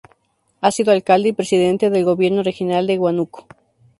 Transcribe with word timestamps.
Ha 0.61 0.71
sido 0.71 0.91
alcalde 0.91 1.29
y 1.29 1.33
presidente 1.33 1.91
del 1.91 2.03
Gobierno 2.05 2.41
Regional 2.41 2.87
del 2.87 2.97
Huánuco. 2.97 3.45